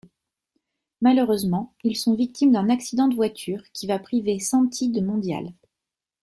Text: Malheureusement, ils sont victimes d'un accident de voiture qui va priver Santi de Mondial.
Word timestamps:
Malheureusement, 1.01 1.75
ils 1.83 1.95
sont 1.95 2.15
victimes 2.15 2.53
d'un 2.53 2.71
accident 2.71 3.07
de 3.07 3.13
voiture 3.13 3.61
qui 3.71 3.85
va 3.85 3.99
priver 3.99 4.39
Santi 4.39 4.89
de 4.89 4.99
Mondial. 4.99 5.53